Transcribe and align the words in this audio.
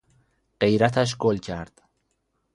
غیرتش 0.61 1.17
گل 1.17 1.37
کرد. 1.37 1.81